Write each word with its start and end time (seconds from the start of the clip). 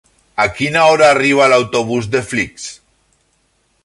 A 0.45 0.45
quina 0.59 0.85
hora 0.93 1.09
arriba 1.15 1.49
l'autobús 1.53 2.07
de 2.15 2.23
Flix? 2.31 2.65